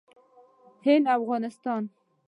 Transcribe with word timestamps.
هند 0.85 1.05
او 1.11 1.13
افغانستان 1.21 1.83